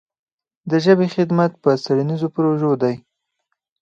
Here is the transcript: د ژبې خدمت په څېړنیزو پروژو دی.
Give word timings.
د 0.69 0.71
ژبې 0.85 1.07
خدمت 1.15 1.51
په 1.63 1.69
څېړنیزو 1.83 2.27
پروژو 2.35 2.71
دی. 2.81 2.95